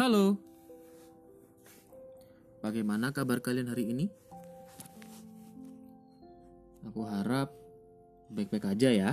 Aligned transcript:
Halo. 0.00 0.32
Bagaimana 2.64 3.12
kabar 3.12 3.44
kalian 3.44 3.68
hari 3.68 3.92
ini? 3.92 4.08
Aku 6.88 7.04
harap 7.04 7.52
baik-baik 8.32 8.64
aja 8.64 8.88
ya. 8.96 9.10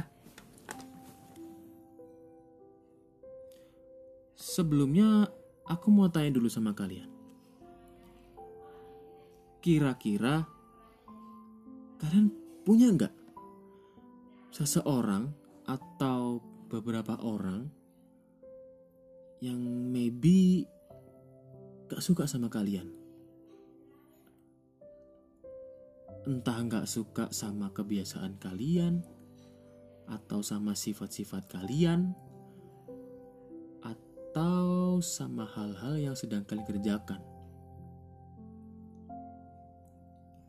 Sebelumnya, 4.39 5.27
aku 5.67 5.91
mau 5.91 6.07
tanya 6.07 6.39
dulu 6.39 6.47
sama 6.47 6.71
kalian. 6.71 7.11
Kira-kira 9.59 10.47
kalian 11.99 12.31
punya 12.63 12.95
nggak 12.95 13.15
seseorang 14.55 15.35
atau 15.67 16.39
beberapa 16.71 17.19
orang 17.19 17.67
yang 19.43 19.59
maybe 19.91 20.63
gak 21.87 22.03
suka 22.03 22.27
sama 22.27 22.51
kalian? 22.51 22.91
Entah 26.27 26.59
nggak 26.59 26.83
suka 26.83 27.31
sama 27.31 27.71
kebiasaan 27.71 28.35
kalian, 28.35 28.99
atau 30.11 30.43
sama 30.43 30.75
sifat-sifat 30.75 31.47
kalian, 31.47 32.11
atau 33.79 34.99
sama 34.99 35.47
hal-hal 35.47 36.11
yang 36.11 36.15
sedang 36.19 36.43
kalian 36.43 36.67
kerjakan. 36.67 37.23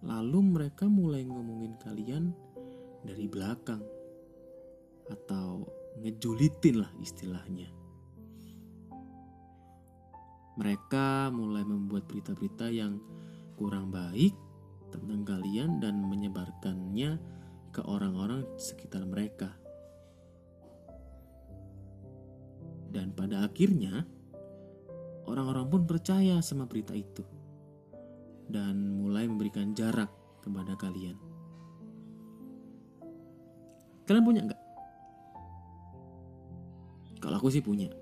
Lalu 0.03 0.39
mereka 0.43 0.91
mulai 0.91 1.23
ngomongin 1.23 1.79
kalian 1.79 2.35
dari 3.07 3.31
belakang 3.31 3.83
atau 5.07 5.63
ngejulitin 6.03 6.83
lah 6.83 6.91
istilahnya. 6.99 7.78
Mereka 10.59 11.31
mulai 11.31 11.63
membuat 11.63 12.11
berita-berita 12.11 12.67
yang 12.75 12.99
kurang 13.55 13.95
baik 13.95 14.35
tentang 14.91 15.23
kalian 15.23 15.79
dan 15.79 16.03
menyebarkannya 16.03 17.19
ke 17.71 17.81
orang-orang 17.87 18.43
sekitar 18.59 19.07
mereka. 19.07 19.55
Dan 22.89 23.15
pada 23.15 23.47
akhirnya, 23.47 24.03
orang-orang 25.29 25.67
pun 25.69 25.83
percaya 25.85 26.41
sama 26.41 26.65
berita 26.65 26.97
itu 26.97 27.23
dan 28.49 28.97
mulai 28.97 29.29
memberikan 29.29 29.77
jarak 29.77 30.09
kepada 30.41 30.73
kalian. 30.81 31.15
Kalian 34.09 34.25
punya 34.25 34.41
nggak? 34.49 34.63
Kalau 37.21 37.37
aku 37.37 37.53
sih 37.53 37.61
punya. 37.61 37.93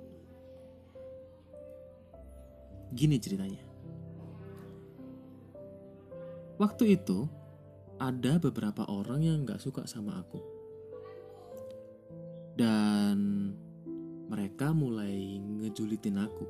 Gini 2.95 3.19
ceritanya. 3.19 3.63
Waktu 6.57 6.97
itu 6.97 7.29
ada 8.01 8.41
beberapa 8.41 8.89
orang 8.89 9.21
yang 9.25 9.45
nggak 9.45 9.61
suka 9.61 9.85
sama 9.85 10.21
aku. 10.21 10.41
Dan 12.57 13.53
mereka 14.27 14.73
mulai 14.73 15.37
ngejulitin 15.37 16.17
aku. 16.17 16.47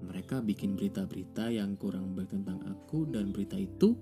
Mereka 0.00 0.42
bikin 0.42 0.74
berita-berita 0.74 1.52
yang 1.52 1.76
kurang 1.76 2.16
baik 2.16 2.32
tentang 2.32 2.58
aku 2.64 3.04
dan 3.06 3.30
berita 3.30 3.54
itu 3.54 3.94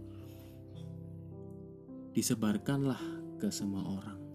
disebarkanlah 2.15 3.01
ke 3.37 3.51
semua 3.51 3.83
orang. 3.85 4.28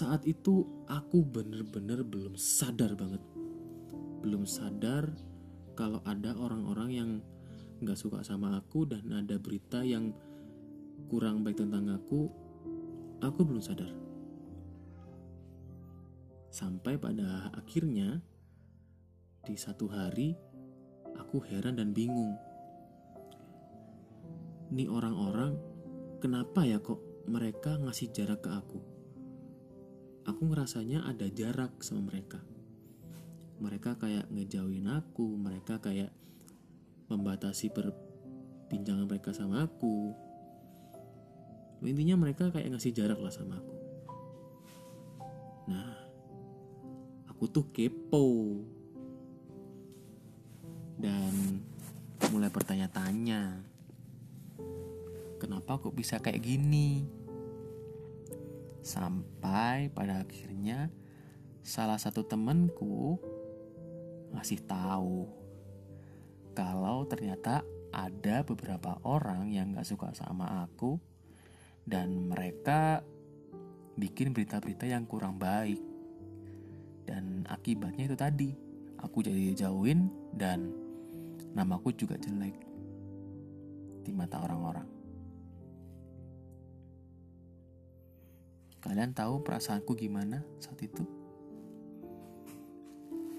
Saat 0.00 0.24
itu 0.24 0.64
aku 0.88 1.20
bener-bener 1.28 2.00
belum 2.00 2.32
sadar 2.32 2.96
banget. 2.96 3.20
Belum 4.24 4.48
sadar 4.48 5.12
kalau 5.76 6.00
ada 6.08 6.32
orang-orang 6.40 6.88
yang 6.88 7.10
nggak 7.84 8.00
suka 8.00 8.24
sama 8.24 8.56
aku 8.56 8.88
dan 8.88 9.04
ada 9.12 9.36
berita 9.36 9.84
yang 9.84 10.16
kurang 11.12 11.44
baik 11.44 11.60
tentang 11.60 11.92
aku, 11.92 12.32
aku 13.20 13.40
belum 13.44 13.60
sadar. 13.60 13.92
Sampai 16.48 16.96
pada 16.96 17.52
akhirnya 17.52 18.24
di 19.44 19.52
satu 19.52 19.84
hari 19.84 20.32
aku 21.12 21.44
heran 21.44 21.76
dan 21.76 21.92
bingung. 21.92 22.40
Nih 24.72 24.88
orang-orang 24.88 25.60
kenapa 26.24 26.64
ya 26.64 26.80
kok 26.80 27.04
mereka 27.28 27.76
ngasih 27.76 28.08
jarak 28.16 28.40
ke 28.40 28.48
aku? 28.48 28.89
Aku 30.28 30.48
ngerasanya 30.48 31.08
ada 31.08 31.24
jarak 31.32 31.80
sama 31.80 32.12
mereka. 32.12 32.40
Mereka 33.60 33.96
kayak 34.00 34.28
ngejauhin 34.32 34.88
aku, 34.88 35.36
mereka 35.36 35.80
kayak 35.80 36.12
membatasi 37.08 37.72
perbincangan 37.72 39.04
mereka 39.08 39.32
sama 39.32 39.64
aku. 39.64 40.12
Intinya 41.80 42.20
mereka 42.20 42.52
kayak 42.52 42.76
ngasih 42.76 42.92
jarak 42.92 43.20
lah 43.20 43.32
sama 43.32 43.56
aku. 43.56 43.76
Nah, 45.72 45.92
aku 47.32 47.44
tuh 47.48 47.68
kepo. 47.72 48.60
Dan 51.00 51.64
mulai 52.28 52.52
bertanya-tanya. 52.52 53.64
Kenapa 55.40 55.80
kok 55.80 55.96
bisa 55.96 56.20
kayak 56.20 56.44
gini? 56.44 57.19
Sampai 58.80 59.92
pada 59.92 60.24
akhirnya 60.24 60.88
salah 61.60 62.00
satu 62.00 62.24
temanku 62.24 63.20
ngasih 64.32 64.64
tahu 64.64 65.28
kalau 66.56 67.04
ternyata 67.04 67.60
ada 67.90 68.46
beberapa 68.46 68.96
orang 69.02 69.50
yang 69.50 69.74
gak 69.74 69.86
suka 69.86 70.14
sama 70.14 70.64
aku 70.64 70.96
dan 71.84 72.30
mereka 72.30 73.02
bikin 73.98 74.32
berita-berita 74.32 74.86
yang 74.86 75.04
kurang 75.04 75.36
baik. 75.36 75.80
Dan 77.04 77.42
akibatnya 77.50 78.06
itu 78.06 78.14
tadi 78.14 78.50
aku 79.02 79.24
jadi 79.24 79.66
jauhin 79.66 80.06
dan 80.30 80.70
namaku 81.56 81.90
juga 81.96 82.14
jelek 82.20 82.54
di 84.06 84.12
mata 84.14 84.38
orang-orang 84.38 84.99
kalian 88.80 89.12
tahu 89.12 89.44
perasaanku 89.44 89.92
gimana 89.96 90.44
saat 90.60 90.80
itu 90.80 91.04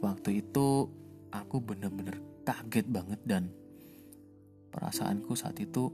waktu 0.01 0.41
itu 0.41 0.89
aku 1.29 1.57
bener-bener 1.61 2.21
kaget 2.41 2.89
banget 2.89 3.21
dan 3.25 3.53
perasaanku 4.71 5.37
saat 5.37 5.59
itu 5.61 5.93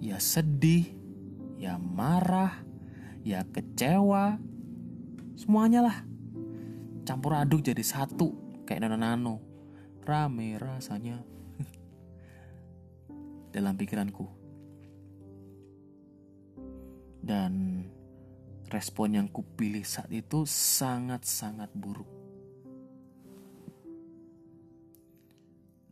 ya 0.00 0.16
sedih, 0.16 0.88
ya 1.60 1.76
marah, 1.76 2.64
ya 3.20 3.44
kecewa, 3.44 4.40
semuanya 5.36 5.84
lah. 5.84 5.96
Campur 7.04 7.36
aduk 7.36 7.60
jadi 7.60 7.84
satu 7.84 8.32
kayak 8.64 8.88
nano-nano. 8.88 9.44
Rame 10.00 10.56
rasanya 10.56 11.20
dalam 13.54 13.76
pikiranku. 13.76 14.39
Dan 17.20 17.84
respon 18.72 19.16
yang 19.16 19.28
kupilih 19.28 19.84
saat 19.84 20.08
itu 20.10 20.48
sangat-sangat 20.48 21.70
buruk. 21.76 22.20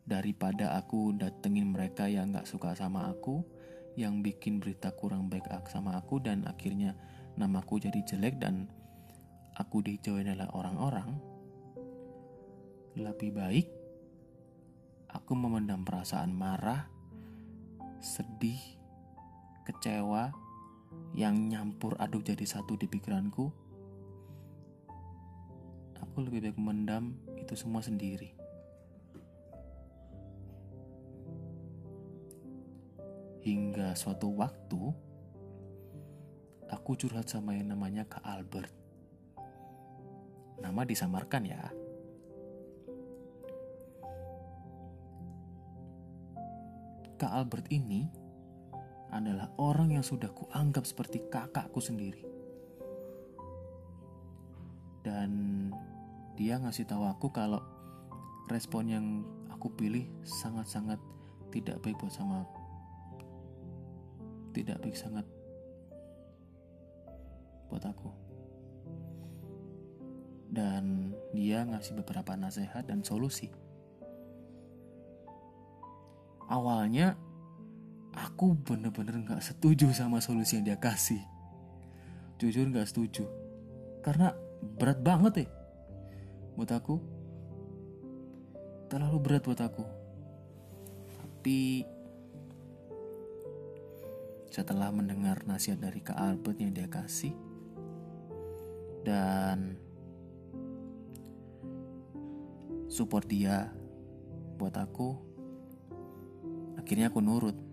daripada 0.09 0.73
aku 0.81 1.13
datengin 1.13 1.77
mereka 1.77 2.09
yang 2.09 2.33
gak 2.33 2.49
suka 2.49 2.73
sama 2.73 3.13
aku, 3.13 3.45
yang 3.93 4.25
bikin 4.25 4.57
berita 4.57 4.89
kurang 4.97 5.29
baik 5.29 5.45
sama 5.69 6.01
aku 6.01 6.17
dan 6.25 6.49
akhirnya 6.49 6.97
namaku 7.37 7.77
jadi 7.77 8.01
jelek 8.09 8.41
dan 8.41 8.73
aku 9.61 9.85
dijauhin 9.85 10.33
oleh 10.33 10.49
orang-orang, 10.57 11.13
lebih 12.97 13.37
baik 13.37 13.69
aku 15.13 15.37
memendam 15.37 15.85
perasaan 15.85 16.33
marah, 16.33 16.89
sedih, 18.01 18.81
kecewa 19.69 20.33
yang 21.19 21.51
nyampur 21.51 21.99
aduk 21.99 22.23
jadi 22.23 22.47
satu 22.47 22.79
di 22.79 22.87
pikiranku. 22.87 23.51
Aku 25.99 26.17
lebih 26.23 26.51
baik 26.51 26.57
memendam 26.59 27.19
itu 27.35 27.59
semua 27.59 27.83
sendiri. 27.83 28.35
Hingga 33.43 33.97
suatu 33.97 34.31
waktu, 34.35 34.83
aku 36.71 36.91
curhat 37.01 37.27
sama 37.27 37.57
yang 37.57 37.73
namanya 37.73 38.05
Kak 38.07 38.23
Albert. 38.23 38.75
Nama 40.59 40.83
disamarkan 40.85 41.43
ya. 41.47 41.63
Kak 47.19 47.35
Albert 47.35 47.67
ini 47.75 48.07
adalah 49.19 49.51
orang 49.59 49.99
yang 49.99 50.05
sudah 50.07 50.31
kuanggap 50.31 50.87
seperti 50.87 51.27
kakakku 51.27 51.83
sendiri. 51.83 52.39
dan 55.09 55.31
dia 56.37 56.61
ngasih 56.61 56.85
tahu 56.85 57.09
aku 57.09 57.33
kalau 57.33 57.65
respon 58.53 58.85
yang 58.93 59.07
aku 59.49 59.73
pilih 59.73 60.05
sangat-sangat 60.21 61.01
tidak 61.49 61.81
baik 61.81 61.97
buat 61.97 62.13
sama 62.13 62.45
tidak 64.53 64.85
baik 64.85 64.97
sangat 64.97 65.25
buat 67.69 67.85
aku. 67.85 68.11
Dan 70.49 71.13
dia 71.37 71.63
ngasih 71.69 72.01
beberapa 72.01 72.33
nasihat 72.33 72.89
dan 72.89 73.05
solusi. 73.05 73.53
Awalnya 76.49 77.13
aku 78.39 78.55
bener-bener 78.55 79.19
gak 79.27 79.43
setuju 79.43 79.91
sama 79.91 80.23
solusi 80.23 80.55
yang 80.55 80.71
dia 80.71 80.79
kasih. 80.79 81.19
Jujur 82.39 82.71
gak 82.71 82.87
setuju. 82.87 83.27
Karena 83.99 84.31
berat 84.79 85.03
banget 85.03 85.43
ya. 85.43 85.49
Buat 86.55 86.71
aku 86.71 87.03
terlalu 88.87 89.19
berat 89.19 89.43
buat 89.43 89.59
aku. 89.59 89.83
Tapi 91.19 91.83
setelah 94.55 94.95
mendengar 94.95 95.43
nasihat 95.43 95.83
dari 95.83 95.99
Kak 95.99 96.15
Albert 96.15 96.63
yang 96.63 96.71
dia 96.71 96.87
kasih 96.87 97.35
dan 99.03 99.75
support 102.87 103.27
dia 103.27 103.67
buat 104.63 104.79
aku 104.79 105.19
akhirnya 106.79 107.11
aku 107.11 107.19
nurut 107.19 107.68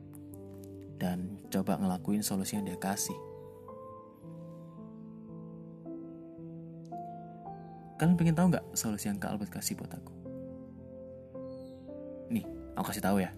coba 1.56 1.80
ngelakuin 1.80 2.20
solusi 2.20 2.60
yang 2.60 2.68
dia 2.68 2.76
kasih. 2.76 3.16
Kalian 7.96 8.20
pengen 8.20 8.36
tahu 8.36 8.52
nggak 8.52 8.66
solusi 8.76 9.08
yang 9.08 9.16
Kak 9.16 9.32
Albert 9.32 9.56
kasih 9.56 9.80
buat 9.80 9.88
aku? 9.88 10.12
Nih 12.28 12.44
aku 12.76 12.92
kasih 12.92 13.00
tahu 13.08 13.24
ya. 13.24 13.32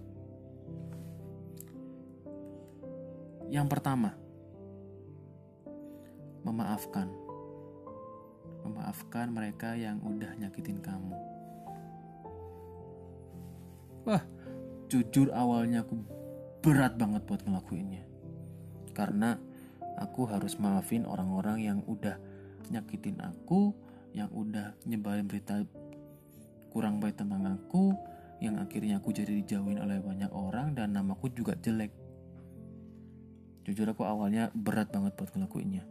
Yang 3.54 3.68
pertama 3.70 4.18
memaafkan. 6.42 7.14
Memaafkan 8.66 9.30
mereka 9.30 9.78
yang 9.78 10.02
udah 10.02 10.34
nyakitin 10.42 10.82
kamu. 10.82 11.14
Wah 14.10 14.26
jujur 14.90 15.30
awalnya 15.38 15.86
aku 15.86 16.02
berat 16.66 16.98
banget 16.98 17.22
buat 17.30 17.46
ngelakuinnya 17.46 18.07
karena 18.98 19.38
aku 20.02 20.26
harus 20.26 20.58
maafin 20.58 21.06
orang-orang 21.06 21.62
yang 21.62 21.80
udah 21.86 22.18
nyakitin 22.74 23.22
aku 23.22 23.78
yang 24.18 24.34
udah 24.34 24.74
nyebarin 24.90 25.30
berita 25.30 25.62
kurang 26.74 26.98
baik 26.98 27.22
tentang 27.22 27.46
aku 27.46 27.94
yang 28.42 28.58
akhirnya 28.58 28.98
aku 28.98 29.14
jadi 29.14 29.34
dijauhin 29.34 29.82
oleh 29.82 30.02
banyak 30.02 30.30
orang 30.34 30.74
dan 30.74 30.94
namaku 30.94 31.30
juga 31.34 31.58
jelek. 31.58 31.90
Jujur 33.66 33.90
aku 33.90 34.06
awalnya 34.06 34.54
berat 34.54 34.94
banget 34.94 35.18
buat 35.18 35.34
ngelakuinnya. 35.34 35.84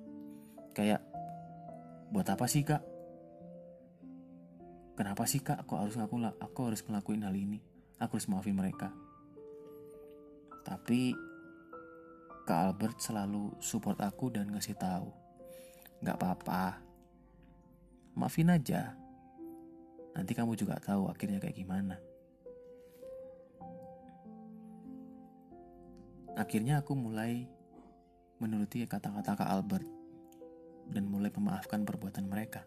Kayak 0.70 1.02
buat 2.14 2.26
apa 2.30 2.46
sih 2.46 2.62
kak? 2.62 2.82
Kenapa 4.94 5.26
sih 5.26 5.42
kak 5.42 5.58
aku 5.60 5.74
harus 5.74 5.98
ngaku 5.98 6.22
aku 6.38 6.60
harus 6.70 6.80
ngelakuin 6.86 7.26
hal 7.26 7.34
ini? 7.34 7.58
Aku 7.98 8.16
harus 8.16 8.30
maafin 8.30 8.54
mereka. 8.54 8.94
Tapi 10.62 11.14
Kak 12.46 12.70
Albert 12.70 13.02
selalu 13.02 13.58
support 13.58 13.98
aku 13.98 14.31
dan 14.31 14.46
ngasih 14.54 14.78
tahu, 14.78 15.10
nggak 15.98 16.14
apa-apa, 16.14 16.78
maafin 18.14 18.54
aja. 18.54 18.94
Nanti 20.14 20.32
kamu 20.32 20.54
juga 20.54 20.78
tahu 20.78 21.10
akhirnya 21.10 21.43
kayak 21.43 21.58
gimana. 21.58 21.98
Akhirnya 26.38 26.78
aku 26.81 26.94
mulai 26.94 27.50
menuruti 28.38 28.87
kata-kata 28.87 29.34
Kak 29.34 29.50
Albert 29.50 29.88
dan 30.94 31.10
mulai 31.10 31.34
memaafkan 31.34 31.82
perbuatan 31.82 32.31
mereka 32.31 32.62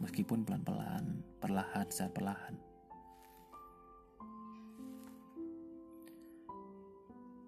meskipun 0.00 0.44
pelan-pelan, 0.44 1.24
perlahan 1.40 1.86
secara 1.88 2.12
perlahan. 2.12 2.54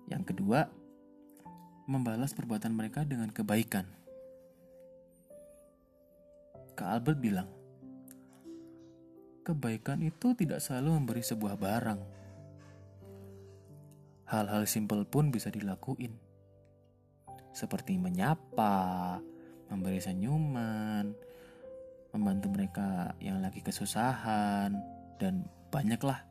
Yang 0.09 0.35
kedua, 0.35 0.65
membalas 1.85 2.33
perbuatan 2.33 2.73
mereka 2.73 3.05
dengan 3.05 3.29
kebaikan. 3.29 3.85
Kak 6.73 6.89
Albert 6.89 7.19
bilang, 7.21 7.49
kebaikan 9.45 10.01
itu 10.01 10.33
tidak 10.33 10.65
selalu 10.65 10.97
memberi 11.01 11.23
sebuah 11.25 11.55
barang. 11.61 12.01
Hal-hal 14.29 14.65
simpel 14.69 15.05
pun 15.09 15.33
bisa 15.33 15.49
dilakuin. 15.53 16.13
Seperti 17.53 17.97
menyapa, 17.97 19.19
memberi 19.73 20.01
senyuman, 20.01 21.13
membantu 22.13 22.47
mereka 22.53 23.13
yang 23.21 23.41
lagi 23.41 23.61
kesusahan 23.65 24.73
dan 25.17 25.49
banyaklah 25.69 26.29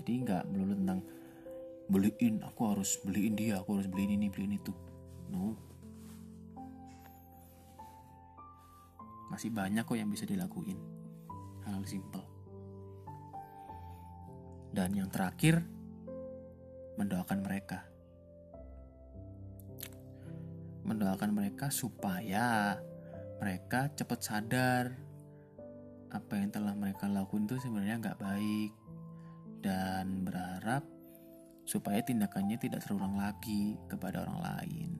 jadi 0.00 0.12
nggak 0.24 0.42
melulu 0.50 0.74
tentang 0.78 1.00
beliin 1.90 2.38
aku 2.46 2.70
harus 2.70 3.02
beliin 3.02 3.34
dia 3.34 3.58
aku 3.58 3.82
harus 3.82 3.90
beliin 3.90 4.14
ini 4.14 4.30
beliin 4.30 4.54
itu. 4.56 4.70
No. 5.34 5.58
Masih 9.30 9.50
banyak 9.50 9.86
kok 9.86 9.98
yang 9.98 10.10
bisa 10.10 10.26
dilakuin. 10.26 10.78
Hal, 11.66 11.82
simple. 11.86 12.26
Dan 14.70 14.94
yang 14.94 15.10
terakhir 15.10 15.62
mendoakan 16.98 17.38
mereka. 17.42 17.86
Mendoakan 20.82 21.30
mereka 21.30 21.70
supaya 21.70 22.78
mereka 23.38 23.86
cepat 23.94 24.20
sadar 24.20 24.84
apa 26.10 26.32
yang 26.34 26.50
telah 26.50 26.74
mereka 26.74 27.06
lakukan 27.06 27.46
itu 27.46 27.70
sebenarnya 27.70 28.02
nggak 28.02 28.18
baik. 28.18 28.72
Dan 29.62 30.26
berharap 30.26 30.82
supaya 31.64 32.02
tindakannya 32.02 32.58
tidak 32.58 32.82
terulang 32.82 33.16
lagi 33.16 33.78
kepada 33.86 34.26
orang 34.26 34.40
lain. 34.40 34.90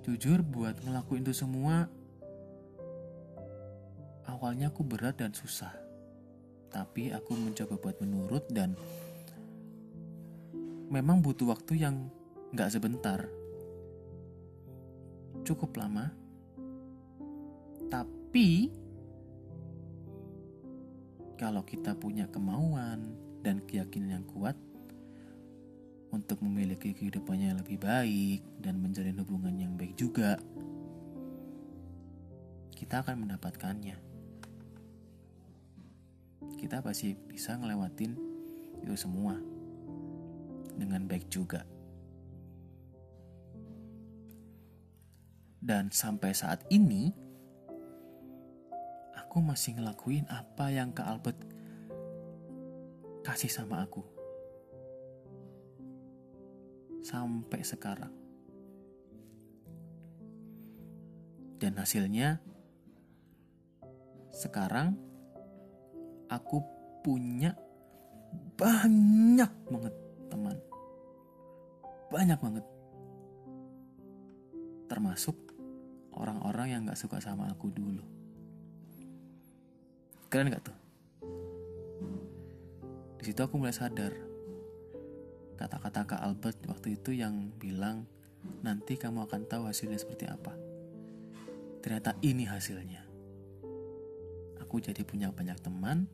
Jujur 0.00 0.40
buat 0.40 0.80
ngelakuin 0.80 1.22
itu 1.22 1.36
semua 1.36 1.86
awalnya 4.24 4.72
aku 4.72 4.80
berat 4.80 5.20
dan 5.20 5.36
susah. 5.36 5.76
Tapi 6.70 7.10
aku 7.10 7.34
mencoba 7.34 7.74
buat 7.76 7.96
menurut 8.00 8.46
dan 8.48 8.78
memang 10.90 11.20
butuh 11.20 11.52
waktu 11.52 11.82
yang 11.82 12.08
nggak 12.54 12.70
sebentar 12.70 13.26
cukup 15.42 15.74
lama, 15.78 16.14
tapi 17.90 18.70
kalau 21.40 21.64
kita 21.64 21.96
punya 21.96 22.28
kemauan 22.28 23.16
dan 23.40 23.64
keyakinan 23.64 24.20
yang 24.20 24.26
kuat 24.28 24.52
untuk 26.12 26.44
memiliki 26.44 26.92
kehidupannya 26.92 27.56
yang 27.56 27.60
lebih 27.64 27.80
baik 27.80 28.44
dan 28.60 28.76
menjalin 28.76 29.16
hubungan 29.24 29.56
yang 29.56 29.72
baik 29.72 29.96
juga, 29.96 30.36
kita 32.76 33.00
akan 33.00 33.24
mendapatkannya. 33.24 33.96
Kita 36.60 36.84
pasti 36.84 37.16
bisa 37.16 37.56
ngelewatin 37.56 38.12
itu 38.84 38.94
semua 39.00 39.40
dengan 40.76 41.08
baik 41.08 41.24
juga. 41.32 41.64
Dan 45.56 45.88
sampai 45.88 46.36
saat 46.36 46.68
ini, 46.68 47.29
aku 49.30 49.38
masih 49.46 49.78
ngelakuin 49.78 50.26
apa 50.26 50.74
yang 50.74 50.90
Kak 50.90 51.06
Albert 51.06 51.38
kasih 53.22 53.46
sama 53.46 53.86
aku. 53.86 54.02
Sampai 56.98 57.62
sekarang. 57.62 58.10
Dan 61.62 61.78
hasilnya, 61.78 62.42
sekarang 64.34 64.98
aku 66.26 66.58
punya 67.06 67.54
banyak 68.58 69.52
banget 69.70 69.94
teman. 70.26 70.58
Banyak 72.10 72.38
banget. 72.42 72.66
Termasuk 74.90 75.38
orang-orang 76.18 76.74
yang 76.74 76.82
gak 76.82 76.98
suka 76.98 77.22
sama 77.22 77.46
aku 77.46 77.70
dulu. 77.70 78.19
Keren 80.30 80.54
gak 80.54 80.62
tuh? 80.62 80.78
Di 83.18 83.26
situ 83.26 83.40
aku 83.42 83.58
mulai 83.58 83.74
sadar 83.74 84.14
kata-kata 85.58 86.08
Kak 86.08 86.22
Albert 86.24 86.56
waktu 86.70 86.96
itu 86.96 87.12
yang 87.12 87.52
bilang 87.60 88.08
nanti 88.64 88.96
kamu 88.96 89.28
akan 89.28 89.44
tahu 89.44 89.68
hasilnya 89.68 90.00
seperti 90.00 90.24
apa. 90.24 90.56
Ternyata 91.84 92.16
ini 92.22 92.48
hasilnya. 92.48 93.04
Aku 94.62 94.78
jadi 94.78 95.02
punya 95.02 95.34
banyak 95.34 95.58
teman, 95.60 96.06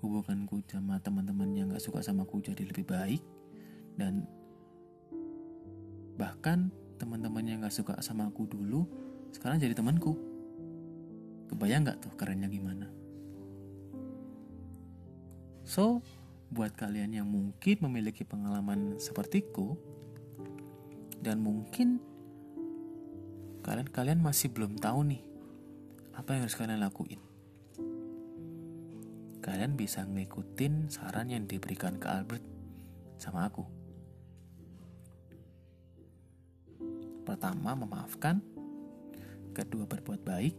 hubunganku 0.00 0.64
sama 0.66 0.98
teman-teman 0.98 1.52
yang 1.52 1.70
gak 1.70 1.84
suka 1.84 2.00
sama 2.00 2.24
aku 2.24 2.40
jadi 2.40 2.64
lebih 2.64 2.88
baik, 2.88 3.22
dan 3.94 4.24
bahkan 6.16 6.72
teman-teman 6.96 7.44
yang 7.44 7.60
gak 7.60 7.76
suka 7.76 8.00
sama 8.00 8.32
aku 8.32 8.48
dulu 8.48 8.88
sekarang 9.36 9.60
jadi 9.60 9.76
temanku. 9.76 10.16
Kebayang 11.52 11.86
gak 11.86 12.00
tuh 12.02 12.10
kerennya 12.16 12.48
gimana? 12.48 13.01
So, 15.62 16.02
buat 16.52 16.76
kalian 16.76 17.16
yang 17.16 17.28
mungkin 17.30 17.80
memiliki 17.80 18.26
pengalaman 18.26 19.00
sepertiku 19.00 19.78
dan 21.22 21.40
mungkin 21.40 22.02
kalian-kalian 23.62 24.18
masih 24.18 24.50
belum 24.50 24.76
tahu 24.76 25.06
nih 25.06 25.22
apa 26.12 26.34
yang 26.36 26.44
harus 26.44 26.58
kalian 26.58 26.82
lakuin. 26.82 27.22
Kalian 29.42 29.74
bisa 29.74 30.06
ngikutin 30.06 30.86
saran 30.86 31.30
yang 31.30 31.48
diberikan 31.50 31.98
ke 31.98 32.06
Albert 32.06 32.44
sama 33.18 33.46
aku. 33.50 33.66
Pertama, 37.22 37.74
memaafkan. 37.74 38.38
Kedua, 39.54 39.86
berbuat 39.86 40.22
baik. 40.22 40.54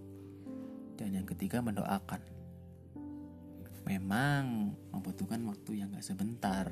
Dan 1.00 1.16
yang 1.16 1.28
ketiga, 1.28 1.64
mendoakan 1.64 2.33
memang 3.84 4.74
membutuhkan 4.92 5.44
waktu 5.48 5.84
yang 5.84 5.92
gak 5.92 6.06
sebentar. 6.08 6.72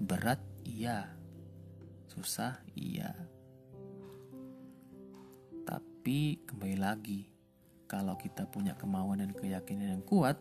Berat, 0.00 0.40
iya. 0.64 1.08
Susah, 2.08 2.60
iya. 2.76 3.10
Tapi 5.64 6.44
kembali 6.44 6.76
lagi, 6.76 7.32
kalau 7.88 8.14
kita 8.20 8.44
punya 8.48 8.76
kemauan 8.76 9.24
dan 9.24 9.32
keyakinan 9.32 9.98
yang 9.98 10.04
kuat 10.04 10.36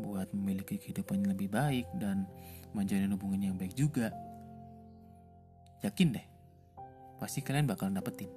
buat 0.00 0.32
memiliki 0.32 0.80
kehidupan 0.80 1.20
yang 1.20 1.36
lebih 1.36 1.52
baik 1.52 1.84
dan 2.00 2.24
menjalin 2.72 3.12
hubungan 3.12 3.52
yang 3.52 3.56
baik 3.58 3.76
juga, 3.76 4.14
yakin 5.84 6.16
deh, 6.16 6.26
pasti 7.20 7.44
kalian 7.44 7.68
bakal 7.68 7.92
dapetin. 7.92 8.30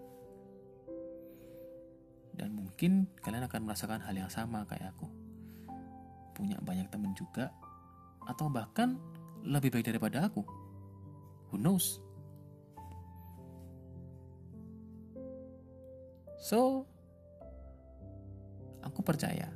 Dan 2.34 2.58
mungkin 2.58 3.08
kalian 3.22 3.46
akan 3.46 3.62
merasakan 3.64 4.02
hal 4.04 4.18
yang 4.18 4.28
sama 4.34 4.66
kayak 4.66 4.92
aku 4.98 5.23
punya 6.44 6.60
banyak 6.60 6.92
teman 6.92 7.16
juga, 7.16 7.48
atau 8.28 8.52
bahkan 8.52 9.00
lebih 9.48 9.72
baik 9.72 9.88
daripada 9.88 10.28
aku. 10.28 10.44
Who 11.48 11.56
knows? 11.56 12.04
So, 16.44 16.84
aku 18.84 19.00
percaya 19.00 19.48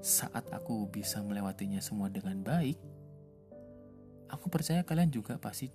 saat 0.00 0.48
aku 0.48 0.88
bisa 0.88 1.20
melewatinya 1.20 1.84
semua 1.84 2.08
dengan 2.08 2.40
baik, 2.40 2.80
aku 4.32 4.48
percaya 4.48 4.80
kalian 4.80 5.12
juga 5.12 5.36
pasti 5.36 5.68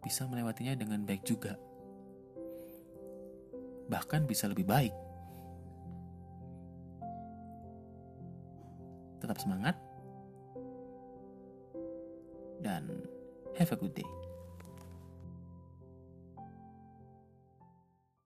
bisa 0.00 0.24
melewatinya 0.24 0.72
dengan 0.72 1.04
baik 1.04 1.28
juga. 1.28 1.60
Bahkan 3.92 4.24
bisa 4.24 4.48
lebih 4.48 4.64
baik. 4.64 5.09
Tetap 9.30 9.46
semangat, 9.46 9.78
dan 12.66 13.06
have 13.54 13.70
a 13.70 13.78
good 13.78 13.94
day. 13.94 14.10